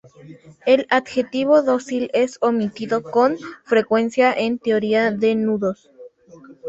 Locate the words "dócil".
1.61-2.09